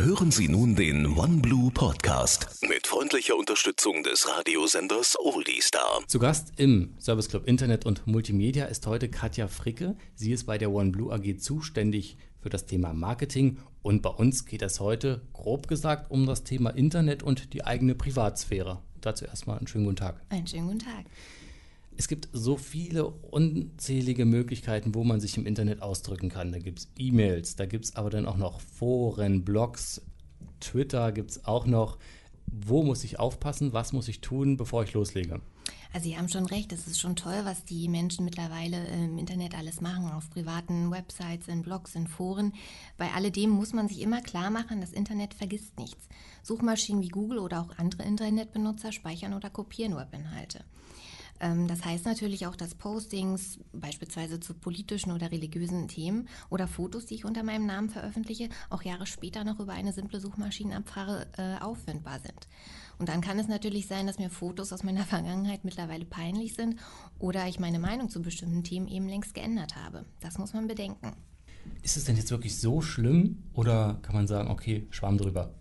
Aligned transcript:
Hören 0.00 0.32
Sie 0.32 0.48
nun 0.48 0.74
den 0.74 1.06
OneBlue 1.06 1.70
Podcast 1.70 2.58
mit 2.68 2.86
freundlicher 2.86 3.36
Unterstützung 3.36 4.02
des 4.02 4.28
Radiosenders 4.28 5.16
Oldiestar. 5.20 6.02
Zu 6.08 6.18
Gast 6.18 6.52
im 6.56 6.94
Service 6.98 7.28
Club 7.28 7.46
Internet 7.46 7.86
und 7.86 8.04
Multimedia 8.04 8.64
ist 8.64 8.88
heute 8.88 9.08
Katja 9.08 9.46
Fricke. 9.46 9.96
Sie 10.16 10.32
ist 10.32 10.46
bei 10.46 10.58
der 10.58 10.72
OneBlue 10.72 11.12
AG 11.12 11.38
zuständig 11.38 12.18
für 12.40 12.50
das 12.50 12.66
Thema 12.66 12.92
Marketing 12.92 13.58
und 13.82 14.02
bei 14.02 14.10
uns 14.10 14.46
geht 14.46 14.62
es 14.62 14.80
heute, 14.80 15.22
grob 15.32 15.68
gesagt, 15.68 16.10
um 16.10 16.26
das 16.26 16.42
Thema 16.42 16.70
Internet 16.70 17.22
und 17.22 17.54
die 17.54 17.64
eigene 17.64 17.94
Privatsphäre. 17.94 18.82
Dazu 19.00 19.26
erstmal 19.26 19.58
einen 19.58 19.68
schönen 19.68 19.84
guten 19.84 19.96
Tag. 19.96 20.20
Einen 20.28 20.46
schönen 20.48 20.66
guten 20.66 20.80
Tag. 20.80 21.04
Es 21.96 22.08
gibt 22.08 22.28
so 22.32 22.56
viele 22.56 23.06
unzählige 23.06 24.24
Möglichkeiten, 24.24 24.94
wo 24.94 25.04
man 25.04 25.20
sich 25.20 25.36
im 25.36 25.46
Internet 25.46 25.80
ausdrücken 25.80 26.28
kann. 26.28 26.52
Da 26.52 26.58
gibt 26.58 26.80
es 26.80 26.88
E-Mails, 26.98 27.56
da 27.56 27.66
gibt 27.66 27.84
es 27.84 27.96
aber 27.96 28.10
dann 28.10 28.26
auch 28.26 28.36
noch 28.36 28.60
Foren, 28.60 29.44
Blogs, 29.44 30.02
Twitter 30.60 31.12
gibt 31.12 31.30
es 31.30 31.44
auch 31.44 31.66
noch. 31.66 31.98
Wo 32.46 32.82
muss 32.82 33.04
ich 33.04 33.18
aufpassen? 33.18 33.72
Was 33.72 33.92
muss 33.92 34.08
ich 34.08 34.20
tun, 34.20 34.56
bevor 34.56 34.82
ich 34.84 34.92
loslege? 34.92 35.40
Also 35.92 36.08
Sie 36.08 36.18
haben 36.18 36.28
schon 36.28 36.46
recht, 36.46 36.72
es 36.72 36.88
ist 36.88 36.98
schon 36.98 37.14
toll, 37.14 37.40
was 37.44 37.64
die 37.64 37.88
Menschen 37.88 38.24
mittlerweile 38.24 38.84
im 38.88 39.16
Internet 39.16 39.56
alles 39.56 39.80
machen, 39.80 40.10
auf 40.10 40.28
privaten 40.28 40.90
Websites, 40.90 41.46
in 41.46 41.62
Blogs, 41.62 41.94
in 41.94 42.08
Foren. 42.08 42.52
Bei 42.96 43.12
alledem 43.12 43.50
muss 43.50 43.72
man 43.72 43.86
sich 43.86 44.00
immer 44.00 44.20
klar 44.20 44.50
machen, 44.50 44.80
das 44.80 44.92
Internet 44.92 45.34
vergisst 45.34 45.78
nichts. 45.78 46.08
Suchmaschinen 46.42 47.00
wie 47.00 47.08
Google 47.08 47.38
oder 47.38 47.60
auch 47.60 47.78
andere 47.78 48.02
Internetbenutzer 48.02 48.90
speichern 48.90 49.34
oder 49.34 49.50
kopieren 49.50 49.96
Webinhalte. 49.96 50.64
Ähm, 51.44 51.68
das 51.68 51.84
heißt 51.84 52.06
natürlich 52.06 52.46
auch, 52.46 52.56
dass 52.56 52.74
Postings 52.74 53.58
beispielsweise 53.72 54.40
zu 54.40 54.54
politischen 54.54 55.12
oder 55.12 55.30
religiösen 55.30 55.88
Themen 55.88 56.26
oder 56.48 56.66
Fotos, 56.66 57.04
die 57.04 57.14
ich 57.16 57.24
unter 57.26 57.42
meinem 57.42 57.66
Namen 57.66 57.90
veröffentliche, 57.90 58.48
auch 58.70 58.82
Jahre 58.82 59.06
später 59.06 59.44
noch 59.44 59.60
über 59.60 59.74
eine 59.74 59.92
simple 59.92 60.20
Suchmaschinenabfrage 60.20 61.26
äh, 61.36 61.62
auffindbar 61.62 62.20
sind. 62.20 62.48
Und 62.98 63.10
dann 63.10 63.20
kann 63.20 63.38
es 63.38 63.46
natürlich 63.46 63.86
sein, 63.86 64.06
dass 64.06 64.18
mir 64.18 64.30
Fotos 64.30 64.72
aus 64.72 64.82
meiner 64.82 65.04
Vergangenheit 65.04 65.64
mittlerweile 65.64 66.06
peinlich 66.06 66.54
sind 66.54 66.80
oder 67.18 67.46
ich 67.46 67.60
meine 67.60 67.78
Meinung 67.78 68.08
zu 68.08 68.22
bestimmten 68.22 68.64
Themen 68.64 68.88
eben 68.88 69.08
längst 69.08 69.34
geändert 69.34 69.76
habe. 69.76 70.06
Das 70.20 70.38
muss 70.38 70.54
man 70.54 70.66
bedenken. 70.66 71.12
Ist 71.82 71.96
es 71.96 72.04
denn 72.04 72.16
jetzt 72.16 72.30
wirklich 72.30 72.58
so 72.58 72.80
schlimm 72.80 73.42
oder 73.52 73.98
kann 74.02 74.14
man 74.14 74.26
sagen, 74.26 74.50
okay, 74.50 74.86
schwamm 74.90 75.18
drüber? 75.18 75.54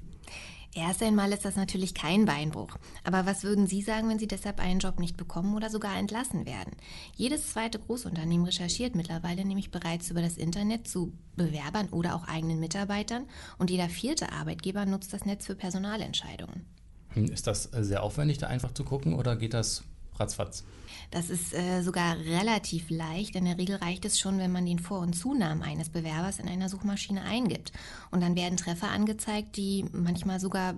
Erst 0.76 1.04
einmal 1.04 1.32
ist 1.32 1.46
das 1.46 1.56
natürlich 1.56 1.94
kein 1.94 2.26
Beinbruch. 2.26 2.78
Aber 3.04 3.28
was 3.28 3.44
würden 3.44 3.68
Sie 3.68 3.82
sagen, 3.84 4.10
wenn 4.10 4.18
Sie 4.18 4.28
deshalb 4.28 4.60
einen 4.60 4.80
Job 4.80 5.00
nicht 5.00 5.18
bekommen 5.18 5.56
oder 5.56 5.70
sogar 5.70 5.96
entlassen 5.98 6.48
werden? 6.48 6.76
Jedes 7.16 7.52
zweite 7.52 7.78
Großunternehmen 7.78 8.46
recherchiert 8.46 8.96
mittlerweile 8.96 9.46
nämlich 9.46 9.70
bereits 9.70 10.10
über 10.10 10.22
das 10.22 10.38
Internet 10.38 10.88
zu 10.88 11.14
Bewerbern 11.36 11.90
oder 11.90 12.16
auch 12.16 12.28
eigenen 12.28 12.60
Mitarbeitern 12.60 13.28
und 13.60 13.70
jeder 13.70 13.88
vierte 13.88 14.32
Arbeitgeber 14.32 14.86
nutzt 14.86 15.14
das 15.14 15.26
Netz 15.26 15.46
für 15.46 15.56
Personalentscheidungen. 15.56 16.66
Hm, 17.10 17.26
ist 17.26 17.46
das 17.46 17.72
äh, 17.74 17.84
sehr 17.84 18.02
aufwendig, 18.02 18.40
da 18.40 18.48
einfach 18.48 18.74
zu 18.74 18.84
gucken 18.84 19.14
oder 19.14 19.36
geht 19.36 19.54
das 19.54 19.84
ratzfatz? 20.20 20.64
Das 21.12 21.30
ist 21.30 21.54
äh, 21.54 21.82
sogar 21.82 22.18
relativ 22.18 22.90
leicht. 22.90 23.36
In 23.36 23.46
der 23.46 23.58
Regel 23.58 23.76
reicht 23.76 24.06
es 24.06 24.20
schon, 24.20 24.40
wenn 24.40 24.52
man 24.52 24.66
den 24.66 24.80
Vor- 24.80 25.00
und 25.00 25.14
Zunamen 25.14 25.62
eines 25.62 25.90
Bewerbers 25.90 26.40
in 26.40 26.48
einer 26.48 26.70
Suchmaschine 26.70 27.22
eingibt. 27.24 27.72
Und 28.12 28.22
dann 28.22 28.36
werden 28.36 28.58
Treffer 28.58 28.90
angezeigt, 28.90 29.58
die 29.58 29.86
manchmal 29.92 30.40
sogar 30.40 30.74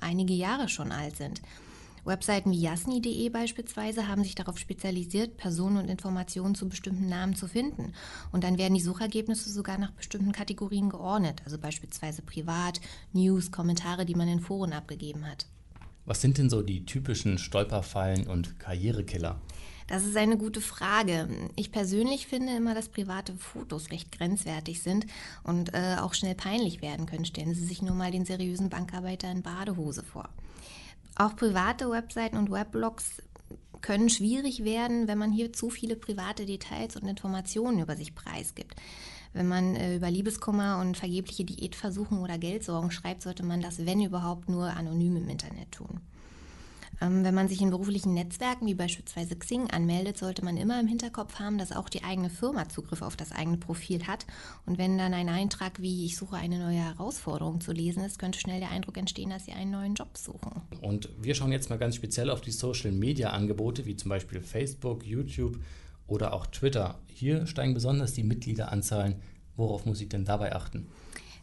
einige 0.00 0.34
Jahre 0.34 0.68
schon 0.68 0.92
alt 0.92 1.16
sind. 1.16 1.40
Webseiten 2.06 2.52
wie 2.52 2.60
jasni.de 2.60 3.28
beispielsweise 3.30 4.06
haben 4.06 4.22
sich 4.22 4.36
darauf 4.36 4.58
spezialisiert, 4.58 5.36
Personen 5.36 5.76
und 5.76 5.88
Informationen 5.88 6.54
zu 6.54 6.68
bestimmten 6.68 7.08
Namen 7.08 7.34
zu 7.34 7.48
finden. 7.48 7.92
Und 8.30 8.44
dann 8.44 8.58
werden 8.58 8.74
die 8.74 8.80
Suchergebnisse 8.80 9.50
sogar 9.50 9.76
nach 9.76 9.90
bestimmten 9.90 10.32
Kategorien 10.32 10.88
geordnet, 10.88 11.42
also 11.44 11.58
beispielsweise 11.58 12.22
privat, 12.22 12.80
News, 13.12 13.50
Kommentare, 13.50 14.06
die 14.06 14.14
man 14.14 14.28
in 14.28 14.40
Foren 14.40 14.72
abgegeben 14.72 15.28
hat. 15.28 15.46
Was 16.06 16.20
sind 16.20 16.38
denn 16.38 16.48
so 16.48 16.62
die 16.62 16.86
typischen 16.86 17.36
Stolperfallen 17.36 18.28
und 18.28 18.58
Karrierekiller? 18.60 19.40
Das 19.88 20.04
ist 20.04 20.16
eine 20.16 20.36
gute 20.36 20.60
Frage. 20.60 21.28
Ich 21.54 21.70
persönlich 21.70 22.26
finde 22.26 22.56
immer, 22.56 22.74
dass 22.74 22.88
private 22.88 23.34
Fotos 23.34 23.90
recht 23.90 24.10
grenzwertig 24.10 24.82
sind 24.82 25.06
und 25.44 25.74
äh, 25.74 25.96
auch 26.00 26.14
schnell 26.14 26.34
peinlich 26.34 26.82
werden 26.82 27.06
können. 27.06 27.24
Stellen 27.24 27.54
Sie 27.54 27.64
sich 27.64 27.82
nur 27.82 27.94
mal 27.94 28.10
den 28.10 28.24
seriösen 28.24 28.68
Bankarbeiter 28.68 29.30
in 29.30 29.42
Badehose 29.42 30.02
vor. 30.02 30.28
Auch 31.16 31.36
private 31.36 31.90
Webseiten 31.90 32.36
und 32.36 32.50
Weblogs 32.50 33.22
können 33.80 34.10
schwierig 34.10 34.64
werden, 34.64 35.06
wenn 35.06 35.18
man 35.18 35.30
hier 35.32 35.52
zu 35.52 35.70
viele 35.70 35.96
private 35.96 36.46
Details 36.46 36.96
und 36.96 37.06
Informationen 37.06 37.80
über 37.80 37.96
sich 37.96 38.14
preisgibt. 38.14 38.74
Wenn 39.36 39.48
man 39.48 39.76
äh, 39.76 39.96
über 39.96 40.10
Liebeskummer 40.10 40.78
und 40.80 40.96
vergebliche 40.96 41.44
Diätversuchen 41.44 42.20
oder 42.20 42.38
Geldsorgen 42.38 42.90
schreibt, 42.90 43.20
sollte 43.20 43.44
man 43.44 43.60
das, 43.60 43.84
wenn 43.84 44.00
überhaupt, 44.00 44.48
nur 44.48 44.64
anonym 44.64 45.16
im 45.16 45.28
Internet 45.28 45.72
tun. 45.72 46.00
Ähm, 47.02 47.22
wenn 47.22 47.34
man 47.34 47.46
sich 47.46 47.60
in 47.60 47.68
beruflichen 47.68 48.14
Netzwerken 48.14 48.66
wie 48.66 48.74
beispielsweise 48.74 49.36
Xing 49.36 49.70
anmeldet, 49.70 50.16
sollte 50.16 50.42
man 50.42 50.56
immer 50.56 50.80
im 50.80 50.86
Hinterkopf 50.86 51.38
haben, 51.38 51.58
dass 51.58 51.72
auch 51.72 51.90
die 51.90 52.02
eigene 52.02 52.30
Firma 52.30 52.70
Zugriff 52.70 53.02
auf 53.02 53.14
das 53.14 53.30
eigene 53.30 53.58
Profil 53.58 54.06
hat. 54.06 54.24
Und 54.64 54.78
wenn 54.78 54.96
dann 54.96 55.12
ein 55.12 55.28
Eintrag 55.28 55.82
wie 55.82 56.06
ich 56.06 56.16
suche 56.16 56.36
eine 56.36 56.58
neue 56.58 56.78
Herausforderung 56.78 57.60
zu 57.60 57.72
lesen 57.72 58.04
ist, 58.04 58.18
könnte 58.18 58.40
schnell 58.40 58.60
der 58.60 58.70
Eindruck 58.70 58.96
entstehen, 58.96 59.28
dass 59.28 59.44
Sie 59.44 59.52
einen 59.52 59.70
neuen 59.70 59.94
Job 59.94 60.16
suchen. 60.16 60.62
Und 60.80 61.10
wir 61.20 61.34
schauen 61.34 61.52
jetzt 61.52 61.68
mal 61.68 61.78
ganz 61.78 61.96
speziell 61.96 62.30
auf 62.30 62.40
die 62.40 62.52
Social-Media-Angebote 62.52 63.84
wie 63.84 63.96
zum 63.96 64.08
Beispiel 64.08 64.40
Facebook, 64.40 65.04
YouTube 65.04 65.58
oder 66.06 66.32
auch 66.32 66.46
Twitter. 66.46 66.98
Hier 67.08 67.46
steigen 67.46 67.74
besonders 67.74 68.12
die 68.12 68.22
Mitgliederanzahlen. 68.22 69.16
Worauf 69.56 69.86
muss 69.86 70.00
ich 70.00 70.08
denn 70.08 70.24
dabei 70.24 70.54
achten? 70.54 70.88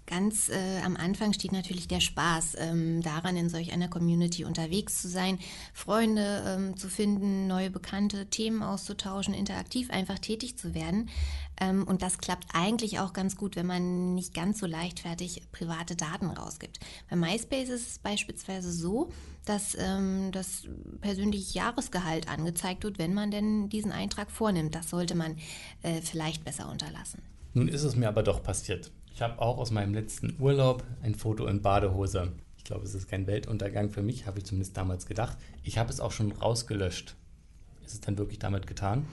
Ganz 0.05 0.49
äh, 0.49 0.81
am 0.83 0.97
Anfang 0.97 1.31
steht 1.31 1.53
natürlich 1.53 1.87
der 1.87 2.01
Spaß 2.01 2.55
ähm, 2.59 3.01
daran, 3.01 3.37
in 3.37 3.49
solch 3.49 3.71
einer 3.71 3.87
Community 3.87 4.43
unterwegs 4.43 5.01
zu 5.01 5.07
sein, 5.07 5.39
Freunde 5.73 6.43
ähm, 6.45 6.75
zu 6.75 6.89
finden, 6.89 7.47
neue 7.47 7.69
Bekannte, 7.69 8.25
Themen 8.25 8.63
auszutauschen, 8.63 9.33
interaktiv 9.33 9.89
einfach 9.91 10.19
tätig 10.19 10.57
zu 10.57 10.73
werden. 10.73 11.09
Ähm, 11.59 11.85
und 11.87 12.01
das 12.01 12.17
klappt 12.17 12.47
eigentlich 12.53 12.99
auch 12.99 13.13
ganz 13.13 13.37
gut, 13.37 13.55
wenn 13.55 13.65
man 13.65 14.13
nicht 14.13 14.33
ganz 14.33 14.59
so 14.59 14.65
leichtfertig 14.65 15.43
private 15.53 15.95
Daten 15.95 16.27
rausgibt. 16.27 16.79
Bei 17.09 17.15
MySpace 17.15 17.69
ist 17.69 17.87
es 17.91 17.99
beispielsweise 17.99 18.73
so, 18.73 19.09
dass 19.45 19.77
ähm, 19.79 20.31
das 20.33 20.63
persönliche 20.99 21.53
Jahresgehalt 21.53 22.27
angezeigt 22.27 22.83
wird, 22.83 22.99
wenn 22.99 23.13
man 23.13 23.31
denn 23.31 23.69
diesen 23.69 23.91
Eintrag 23.91 24.31
vornimmt. 24.31 24.75
Das 24.75 24.89
sollte 24.89 25.15
man 25.15 25.37
äh, 25.81 26.01
vielleicht 26.01 26.43
besser 26.43 26.69
unterlassen. 26.69 27.21
Nun 27.53 27.67
ist 27.67 27.83
es 27.83 27.95
mir 27.95 28.09
aber 28.09 28.23
doch 28.23 28.41
passiert. 28.43 28.91
Ich 29.13 29.21
habe 29.21 29.39
auch 29.39 29.59
aus 29.59 29.69
meinem 29.69 29.93
letzten 29.93 30.35
Urlaub 30.39 30.83
ein 31.03 31.13
Foto 31.13 31.45
in 31.45 31.61
Badehose. 31.61 32.31
Ich 32.57 32.63
glaube, 32.63 32.85
es 32.85 32.95
ist 32.95 33.07
kein 33.07 33.27
Weltuntergang 33.27 33.91
für 33.91 34.01
mich, 34.01 34.25
habe 34.25 34.39
ich 34.39 34.45
zumindest 34.45 34.75
damals 34.75 35.05
gedacht. 35.05 35.37
Ich 35.63 35.77
habe 35.77 35.91
es 35.91 35.99
auch 35.99 36.11
schon 36.11 36.31
rausgelöscht. 36.31 37.15
Ist 37.85 37.93
es 37.93 38.01
dann 38.01 38.17
wirklich 38.17 38.39
damit 38.39 38.65
getan? 38.65 39.05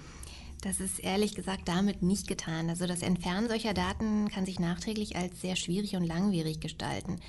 Das 0.63 0.81
ist 0.81 1.01
ehrlich 1.01 1.35
gesagt 1.35 1.69
damit 1.69 2.03
nicht 2.03 2.29
getan. 2.29 2.71
Also 2.71 2.87
das 2.87 3.03
Entfernen 3.03 3.49
solcher 3.49 3.75
Daten 3.75 4.29
kann 4.29 4.47
sich 4.47 4.59
nachträglich 4.59 5.17
als 5.17 5.41
sehr 5.41 5.57
schwierig 5.57 5.97
und 5.97 6.05
langwierig 6.05 6.61
gestalten. 6.61 7.21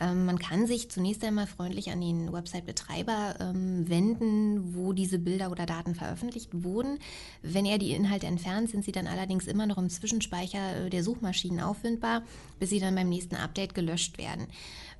Ähm, 0.00 0.24
man 0.24 0.38
kann 0.38 0.66
sich 0.66 0.90
zunächst 0.90 1.22
einmal 1.22 1.46
freundlich 1.46 1.90
an 1.90 2.00
den 2.00 2.32
Website-Betreiber 2.32 3.36
ähm, 3.40 3.88
wenden, 3.88 4.74
wo 4.74 4.94
diese 4.94 5.18
Bilder 5.18 5.50
oder 5.50 5.66
Daten 5.66 5.94
veröffentlicht 5.94 6.48
wurden. 6.64 6.98
Wenn 7.42 7.66
er 7.66 7.78
die 7.78 7.92
Inhalte 7.92 8.26
entfernt, 8.26 8.70
sind 8.70 8.84
sie 8.84 8.92
dann 8.92 9.06
allerdings 9.06 9.46
immer 9.46 9.66
noch 9.66 9.78
im 9.78 9.90
Zwischenspeicher 9.90 10.86
äh, 10.86 10.90
der 10.90 11.04
Suchmaschinen 11.04 11.60
auffindbar, 11.60 12.22
bis 12.58 12.70
sie 12.70 12.80
dann 12.80 12.94
beim 12.94 13.10
nächsten 13.10 13.36
Update 13.36 13.74
gelöscht 13.74 14.16
werden. 14.16 14.46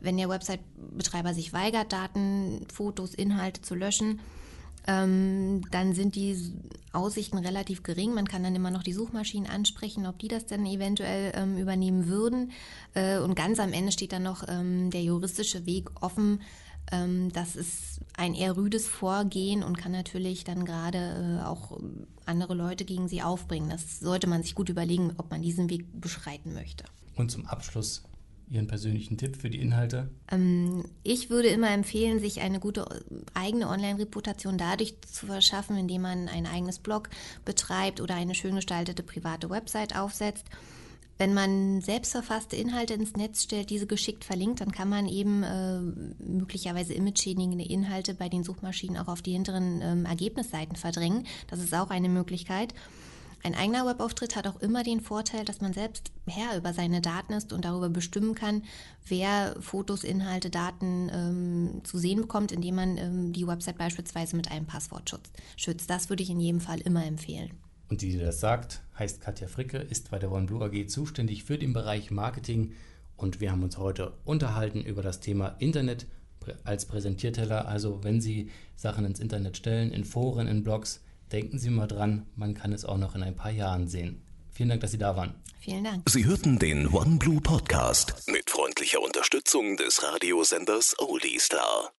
Wenn 0.01 0.19
der 0.19 0.29
Website-Betreiber 0.29 1.33
sich 1.33 1.53
weigert, 1.53 1.93
Daten, 1.93 2.67
Fotos, 2.73 3.15
Inhalte 3.15 3.63
zu 3.63 3.75
löschen, 3.75 4.21
ähm, 4.91 5.63
dann 5.71 5.95
sind 5.95 6.17
die 6.17 6.37
Aussichten 6.93 7.39
relativ 7.39 7.83
gering. 7.83 8.13
Man 8.13 8.27
kann 8.27 8.43
dann 8.43 8.57
immer 8.57 8.71
noch 8.71 8.83
die 8.83 8.93
Suchmaschinen 8.93 9.49
ansprechen, 9.49 10.07
ob 10.07 10.19
die 10.19 10.29
das 10.29 10.47
dann 10.47 10.67
eventuell 10.67 11.33
ähm, 11.37 11.57
übernehmen 11.57 12.09
würden. 12.09 12.51
Äh, 12.95 13.19
und 13.19 13.37
ganz 13.37 13.61
am 13.61 13.73
Ende 13.73 13.93
steht 13.93 14.13
dann 14.13 14.25
noch 14.25 14.45
ähm, 14.49 14.91
der 14.91 15.03
juristische 15.03 15.65
Weg 15.67 15.91
offen. 16.01 16.41
Ähm, 16.91 17.31
das 17.33 17.55
ist 17.55 18.01
ein 18.17 18.35
eher 18.35 18.57
rüdes 18.57 18.89
Vorgehen 18.89 19.63
und 19.63 19.79
kann 19.79 19.93
natürlich 19.93 20.43
dann 20.43 20.65
gerade 20.65 21.41
äh, 21.41 21.47
auch 21.47 21.79
andere 22.27 22.55
Leute 22.55 22.85
gegen 22.85 23.07
sie 23.07 23.23
aufbringen. 23.23 23.71
Das 23.71 24.01
sollte 24.01 24.27
man 24.27 24.43
sich 24.43 24.57
gut 24.57 24.69
überlegen, 24.69 25.13
ob 25.19 25.31
man 25.31 25.43
diesen 25.43 25.71
Weg 25.71 26.01
beschreiten 26.01 26.53
möchte. 26.53 26.85
Und 27.15 27.31
zum 27.31 27.47
Abschluss 27.47 28.03
Ihren 28.51 28.67
persönlichen 28.67 29.17
Tipp 29.17 29.37
für 29.37 29.49
die 29.49 29.61
Inhalte? 29.61 30.11
Ähm, 30.31 30.85
ich 31.05 31.31
würde 31.31 31.49
immer 31.49 31.71
empfehlen, 31.71 32.19
sich 32.19 32.41
eine 32.41 32.59
gute 32.59 32.85
eigene 33.33 33.69
Online-Reputation 33.69 34.59
dadurch 34.59 35.01
zu 35.03 35.27
verschaffen, 35.27 35.77
indem 35.77 36.03
man 36.03 36.29
ein 36.29 36.47
eigenes 36.47 36.81
Blog 36.81 37.11
betreibt 37.45 38.01
oder 38.01 38.17
eine 38.17 38.35
schön 38.35 38.57
gestaltete 38.57 39.05
private 39.05 39.51
Website 39.51 39.97
aufsetzt. 39.97 40.47
Wenn 41.17 41.35
man 41.35 41.83
selbst 41.83 42.13
verfasste 42.13 42.57
Inhalte 42.57 42.95
ins 42.95 43.15
Netz 43.15 43.43
stellt, 43.43 43.69
diese 43.69 43.87
geschickt 43.87 44.25
verlinkt, 44.25 44.63
dann 44.63 44.73
kann 44.73 44.89
man 44.89 45.07
eben 45.07 45.43
äh, 45.43 45.81
möglicherweise 46.19 46.95
image-schädigende 46.95 47.65
Inhalte 47.65 48.15
bei 48.15 48.31
den 48.31 48.43
Suchmaschinen 48.43 48.97
auch 48.97 49.07
auf 49.07 49.21
die 49.21 49.33
hinteren 49.33 49.83
ähm, 49.83 50.07
Ergebnisseiten 50.07 50.77
verdrängen. 50.77 51.27
Das 51.47 51.61
ist 51.61 51.75
auch 51.75 51.91
eine 51.91 52.09
Möglichkeit. 52.09 52.75
Ein 53.43 53.55
eigener 53.55 53.87
Webauftritt 53.87 54.37
hat 54.37 54.47
auch 54.47 54.61
immer 54.61 54.83
den 54.83 55.01
Vorteil, 55.01 55.45
dass 55.45 55.61
man 55.61 55.73
selbst 55.73 56.13
Herr 56.27 56.57
über 56.59 56.75
seine 56.75 57.01
Daten 57.01 57.33
ist 57.33 57.53
und 57.53 57.65
darüber 57.65 57.89
bestimmen 57.89 58.35
kann, 58.35 58.63
wer 59.07 59.57
Fotos, 59.61 60.05
Inhalte, 60.05 60.51
Daten 60.51 61.11
ähm, 61.13 61.81
zu 61.85 61.99
sehen 61.99 62.21
bekommt, 62.21 62.53
indem 62.53 62.75
man 62.75 62.99
ähm, 62.99 63.33
die 63.33 63.47
Website 63.47 63.79
beispielsweise 63.79 64.37
mit 64.37 64.51
einem 64.51 64.67
Passwort 64.67 65.17
schützt. 65.57 65.89
Das 65.89 66.11
würde 66.11 66.23
ich 66.23 66.31
in 66.31 66.41
jedem 66.41 66.61
Fall 66.61 66.81
immer 66.81 67.05
empfehlen. 67.07 67.51
Und 67.89 68.03
die, 68.03 68.11
die 68.11 68.19
das 68.19 68.41
sagt, 68.41 68.83
heißt 68.99 69.21
Katja 69.21 69.49
Fricke, 69.49 69.79
ist 69.79 70.11
bei 70.11 70.19
der 70.19 70.31
OneBlue 70.31 70.65
AG 70.67 70.89
zuständig 70.89 71.45
für 71.45 71.59
den 71.59 71.73
Bereich 71.73 72.11
Marketing 72.11 72.75
und 73.17 73.41
wir 73.41 73.51
haben 73.51 73.63
uns 73.63 73.79
heute 73.79 74.13
unterhalten 74.25 74.83
über 74.83 75.03
das 75.03 75.21
Thema 75.21 75.57
Internet 75.59 76.07
als 76.65 76.87
Präsentierteller. 76.87 77.69
Also 77.69 78.03
wenn 78.03 78.21
Sie 78.21 78.51
Sachen 78.77 79.05
ins 79.05 79.21
Internet 79.21 79.57
stellen, 79.57 79.93
in 79.93 80.05
Foren, 80.05 80.47
in 80.47 80.63
Blogs, 80.63 81.03
denken 81.33 81.59
Sie 81.59 81.71
mal 81.71 81.87
dran, 81.87 82.27
man 82.37 82.55
kann 82.55 82.73
es 82.73 82.85
auch 82.85 82.99
noch 82.99 83.15
in 83.15 83.23
ein 83.23 83.37
paar 83.37 83.51
Jahren 83.51 83.89
sehen. 83.89 84.23
Vielen 84.51 84.69
Dank, 84.69 84.81
dass 84.81 84.91
Sie 84.91 84.99
da 84.99 85.17
waren. 85.17 85.35
Vielen 85.61 85.85
Dank. 85.85 86.09
Sie 86.09 86.25
hörten 86.25 86.59
den 86.59 86.89
OneBlue 86.89 87.41
Podcast 87.41 88.15
mit 88.27 88.49
freundlicher 88.51 89.01
Unterstützung 89.01 89.77
des 89.77 90.03
Radiosenders 90.03 90.97
Oldie 90.99 91.39
Star. 91.39 91.93